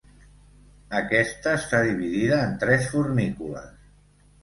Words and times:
Aquesta 1.01 1.53
està 1.59 1.83
dividida 1.91 2.43
en 2.49 2.59
tres 2.67 2.91
fornícules. 2.97 3.73